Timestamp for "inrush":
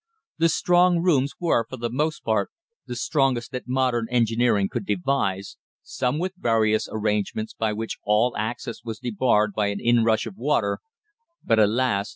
9.79-10.25